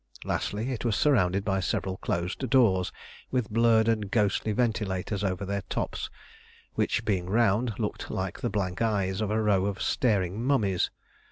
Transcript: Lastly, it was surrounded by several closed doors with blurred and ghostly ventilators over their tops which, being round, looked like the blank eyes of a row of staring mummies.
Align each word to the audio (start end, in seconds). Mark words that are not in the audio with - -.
Lastly, 0.25 0.71
it 0.71 0.83
was 0.83 0.95
surrounded 0.95 1.45
by 1.45 1.59
several 1.59 1.97
closed 1.97 2.49
doors 2.49 2.91
with 3.29 3.51
blurred 3.51 3.87
and 3.87 4.09
ghostly 4.09 4.51
ventilators 4.51 5.23
over 5.23 5.45
their 5.45 5.61
tops 5.69 6.09
which, 6.73 7.05
being 7.05 7.27
round, 7.29 7.77
looked 7.77 8.09
like 8.09 8.39
the 8.39 8.49
blank 8.49 8.81
eyes 8.81 9.21
of 9.21 9.29
a 9.29 9.39
row 9.39 9.67
of 9.67 9.79
staring 9.79 10.43
mummies. 10.43 10.89